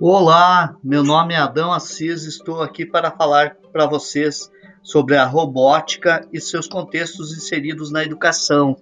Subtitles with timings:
[0.00, 4.50] Olá, meu nome é Adão Assis, estou aqui para falar para vocês
[4.82, 8.76] sobre a robótica e seus contextos inseridos na educação,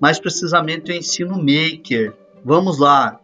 [0.00, 2.14] mais precisamente o ensino maker.
[2.44, 3.20] Vamos lá!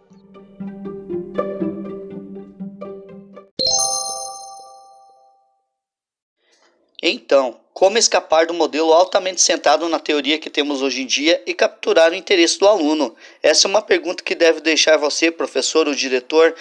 [7.03, 11.53] Então, como escapar do modelo altamente centrado na teoria que temos hoje em dia e
[11.53, 13.15] capturar o interesse do aluno?
[13.43, 16.55] Essa é uma pergunta que deve deixar você, professor ou diretor,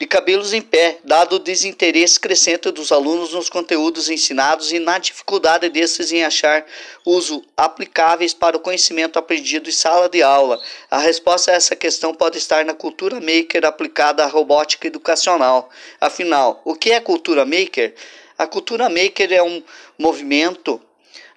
[0.00, 4.96] de cabelos em pé, dado o desinteresse crescente dos alunos nos conteúdos ensinados e na
[4.96, 6.64] dificuldade desses em achar
[7.04, 10.58] uso aplicáveis para o conhecimento aprendido em sala de aula.
[10.90, 15.68] A resposta a essa questão pode estar na cultura maker aplicada à robótica educacional.
[16.00, 17.94] Afinal, o que é cultura maker?
[18.38, 19.62] A cultura maker é um
[19.98, 20.80] movimento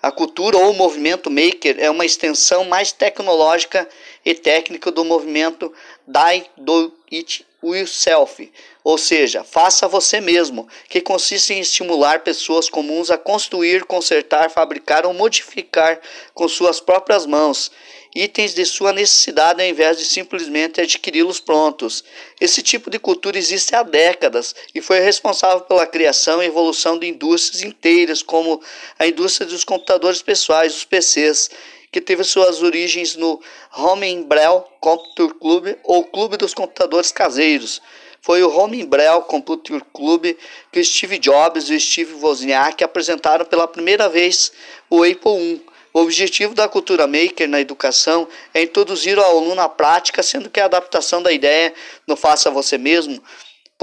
[0.02, 3.88] a cultura ou movimento maker é uma extensão mais tecnológica
[4.26, 5.74] e técnica do movimento
[6.06, 8.52] Die Do It Yourself,
[8.84, 15.06] ou seja, faça você mesmo, que consiste em estimular pessoas comuns a construir, consertar, fabricar
[15.06, 16.00] ou modificar
[16.34, 17.72] com suas próprias mãos
[18.16, 22.04] itens de sua necessidade ao invés de simplesmente adquiri-los prontos.
[22.40, 27.08] Esse tipo de cultura existe há décadas e foi responsável pela criação e evolução de
[27.08, 28.62] indústrias inteiras, como
[29.00, 31.50] a indústria dos computadores pessoais, os PCs,
[31.94, 33.40] que teve suas origens no
[33.72, 37.80] Homembrel Computer Club ou Clube dos Computadores Caseiros.
[38.20, 40.36] Foi o Homembrel Computer Club
[40.72, 44.52] que Steve Jobs e Steve Wozniak apresentaram pela primeira vez
[44.90, 45.62] o Apple I.
[45.94, 50.60] O objetivo da cultura maker na educação é introduzir o aluno à prática, sendo que
[50.60, 51.72] a adaptação da ideia
[52.08, 53.22] no faça você mesmo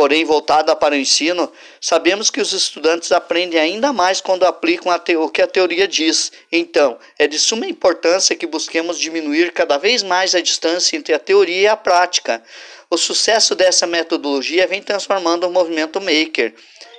[0.01, 5.29] porém voltada para o ensino, sabemos que os estudantes aprendem ainda mais quando aplicam o
[5.29, 6.33] que a teoria diz.
[6.51, 11.19] Então, é de suma importância que busquemos diminuir cada vez mais a distância entre a
[11.19, 12.43] teoria e a prática.
[12.89, 16.55] O sucesso dessa metodologia vem transformando o movimento maker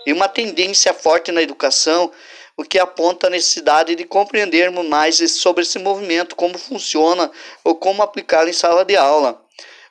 [0.05, 2.11] em uma tendência forte na educação,
[2.55, 7.31] o que aponta a necessidade de compreendermos mais sobre esse movimento, como funciona
[7.63, 9.43] ou como aplicá-lo em sala de aula.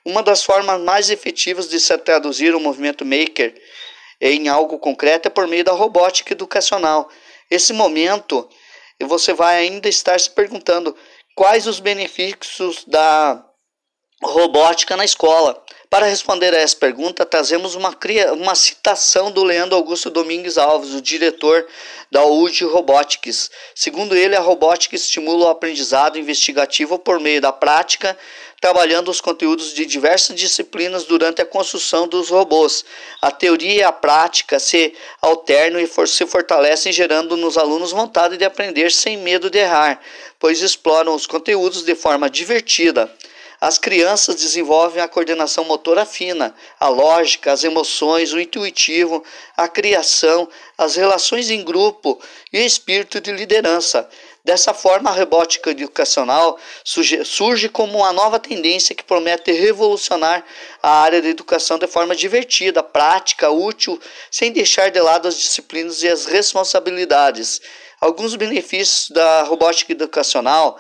[0.05, 3.55] Uma das formas mais efetivas de se traduzir o movimento maker
[4.21, 7.11] em algo concreto é por meio da robótica educacional.
[7.51, 8.49] Esse momento,
[9.01, 10.97] você vai ainda estar se perguntando
[11.35, 13.45] quais os benefícios da
[14.23, 15.63] robótica na escola.
[15.89, 17.93] Para responder a essa pergunta, trazemos uma,
[18.33, 21.67] uma citação do Leandro Augusto Domingues Alves, o diretor
[22.09, 23.51] da UD Robotics.
[23.75, 28.17] Segundo ele, a robótica estimula o aprendizado investigativo por meio da prática,
[28.61, 32.85] trabalhando os conteúdos de diversas disciplinas durante a construção dos robôs.
[33.21, 38.37] A teoria e a prática se alternam e for se fortalecem, gerando nos alunos vontade
[38.37, 40.01] de aprender sem medo de errar,
[40.39, 43.13] pois exploram os conteúdos de forma divertida.
[43.61, 49.23] As crianças desenvolvem a coordenação motora fina, a lógica, as emoções, o intuitivo,
[49.55, 50.49] a criação,
[50.79, 52.19] as relações em grupo
[52.51, 54.09] e o espírito de liderança.
[54.43, 60.43] Dessa forma, a robótica educacional surge, como uma nova tendência que promete revolucionar
[60.83, 64.01] a área da educação de forma divertida, prática, útil,
[64.31, 67.61] sem deixar de lado as disciplinas e as responsabilidades.
[68.01, 70.79] Alguns benefícios da robótica educacional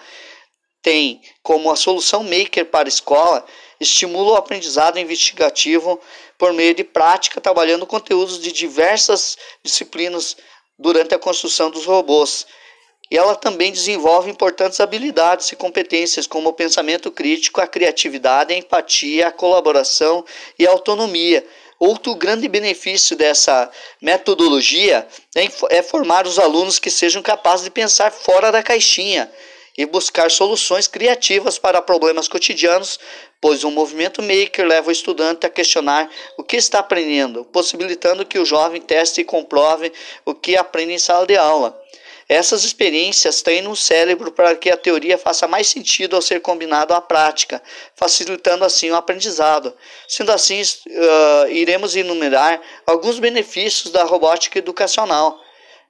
[0.82, 3.44] tem como a solução maker para a escola,
[3.78, 6.00] estimula o aprendizado investigativo
[6.38, 10.36] por meio de prática, trabalhando conteúdos de diversas disciplinas
[10.78, 12.46] durante a construção dos robôs.
[13.10, 18.56] E ela também desenvolve importantes habilidades e competências como o pensamento crítico, a criatividade, a
[18.56, 20.24] empatia, a colaboração
[20.58, 21.44] e a autonomia.
[21.78, 23.70] Outro grande benefício dessa
[24.00, 25.08] metodologia
[25.70, 29.30] é formar os alunos que sejam capazes de pensar fora da caixinha
[29.76, 32.98] e buscar soluções criativas para problemas cotidianos,
[33.40, 38.38] pois o movimento maker leva o estudante a questionar o que está aprendendo, possibilitando que
[38.38, 39.92] o jovem teste e comprove
[40.24, 41.80] o que aprende em sala de aula.
[42.30, 46.94] Essas experiências treinam o cérebro para que a teoria faça mais sentido ao ser combinado
[46.94, 47.60] à prática,
[47.96, 49.74] facilitando assim o aprendizado.
[50.06, 55.39] Sendo assim, uh, iremos enumerar alguns benefícios da robótica educacional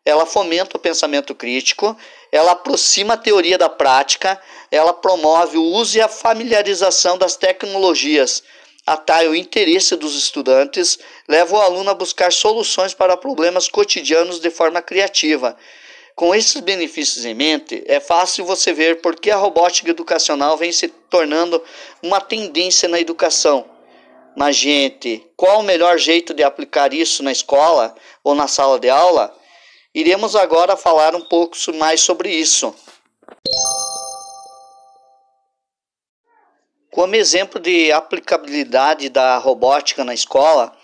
[0.04, 1.96] ela fomenta o pensamento crítico,
[2.32, 8.42] ela aproxima a teoria da prática, ela promove o uso e a familiarização das tecnologias,
[8.86, 10.98] atrai o interesse dos estudantes,
[11.28, 15.56] leva o aluno a buscar soluções para problemas cotidianos de forma criativa.
[16.14, 20.72] Com esses benefícios em mente, é fácil você ver por que a robótica educacional vem
[20.72, 21.62] se tornando
[22.02, 23.64] uma tendência na educação.
[24.36, 28.88] Mas, gente, qual o melhor jeito de aplicar isso na escola ou na sala de
[28.88, 29.34] aula?
[29.92, 32.72] Iremos agora falar um pouco mais sobre isso.
[36.92, 40.76] Como exemplo de aplicabilidade da robótica na escola,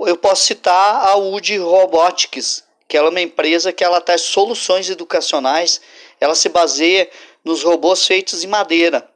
[0.00, 4.90] Eu posso citar a UD Robotics, que ela é uma empresa que ela traz soluções
[4.90, 5.80] educacionais.
[6.20, 7.08] Ela se baseia
[7.44, 9.08] nos robôs feitos em madeira,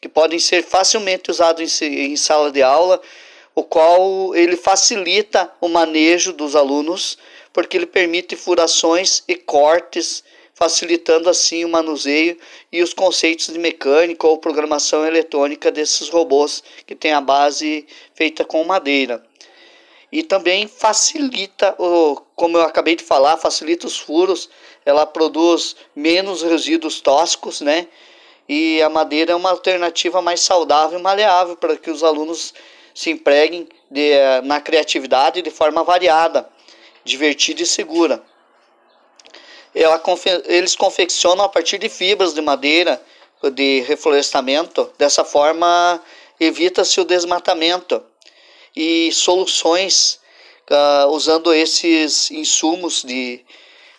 [0.00, 2.98] que podem ser facilmente usados em, sala de aula,
[3.54, 7.18] o qual ele facilita o manejo dos alunos,
[7.56, 10.22] porque ele permite furações e cortes
[10.52, 12.36] facilitando assim o manuseio
[12.70, 18.44] e os conceitos de mecânica ou programação eletrônica desses robôs que tem a base feita
[18.44, 19.24] com madeira.
[20.12, 21.74] E também facilita,
[22.34, 24.50] como eu acabei de falar, facilita os furos,
[24.84, 27.88] ela produz menos resíduos tóxicos, né?
[28.46, 32.52] E a madeira é uma alternativa mais saudável e maleável para que os alunos
[32.94, 34.12] se empreguem de,
[34.44, 36.46] na criatividade de forma variada,
[37.06, 38.22] divertida e segura
[39.76, 40.02] ela,
[40.46, 43.00] eles confeccionam a partir de fibras de madeira
[43.52, 44.90] de reflorestamento.
[44.96, 46.02] Dessa forma,
[46.40, 48.02] evita-se o desmatamento
[48.74, 50.18] e soluções
[50.70, 53.44] uh, usando esses insumos de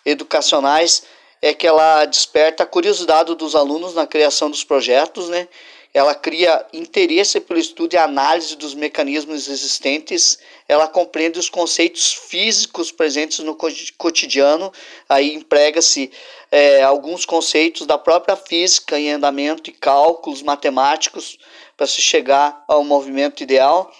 [0.04, 1.04] educacionais
[1.40, 5.46] é que ela desperta a curiosidade dos alunos na criação dos projetos, né?
[5.94, 12.92] ela cria interesse pelo estudo e análise dos mecanismos existentes, ela compreende os conceitos físicos
[12.92, 13.56] presentes no
[13.96, 14.70] cotidiano,
[15.08, 16.10] aí emprega-se
[16.50, 21.38] é, alguns conceitos da própria física em andamento e cálculos matemáticos
[21.74, 23.90] para se chegar ao movimento ideal,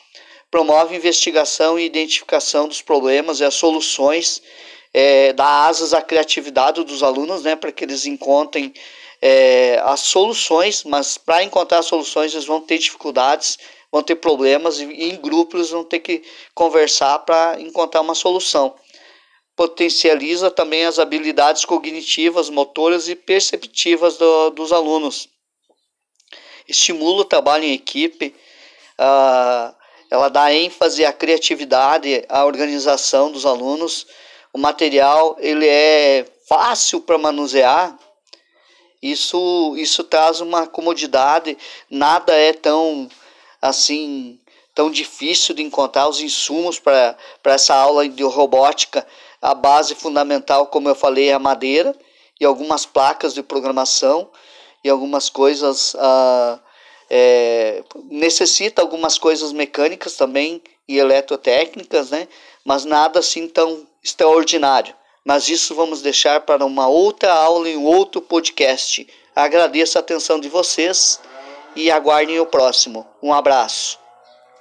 [0.51, 4.43] promove investigação e identificação dos problemas e as soluções,
[4.93, 8.75] é, dá asas à criatividade dos alunos, né, para que eles encontrem
[9.23, 13.59] é, as soluções, mas para encontrar soluções eles vão ter dificuldades,
[13.91, 16.23] vão ter problemas e em grupos vão ter que
[16.55, 18.75] conversar para encontrar uma solução.
[19.57, 25.29] Potencializa também as habilidades cognitivas, motoras e perceptivas do, dos alunos.
[26.69, 28.35] Estimula o trabalho em equipe,
[28.99, 29.75] uh,
[30.11, 34.07] ela dá ênfase à criatividade, à organização dos alunos.
[34.53, 37.99] O material ele é fácil para manusear,
[39.03, 41.57] isso, isso traz uma comodidade,
[41.89, 43.09] nada é tão
[43.61, 44.39] assim
[44.75, 49.07] tão difícil de encontrar os insumos para essa aula de robótica.
[49.41, 51.95] A base fundamental, como eu falei, é a madeira
[52.41, 54.31] e algumas placas de programação
[54.85, 55.97] e algumas coisas.
[55.99, 56.59] Ah,
[57.11, 62.29] é, necessita algumas coisas mecânicas também e eletrotécnicas, né?
[62.65, 64.95] mas nada assim tão extraordinário
[65.29, 69.07] mas isso vamos deixar para uma outra aula em outro podcast.
[69.37, 71.21] Agradeço a atenção de vocês
[71.75, 73.07] e aguardem o próximo.
[73.23, 73.99] Um abraço.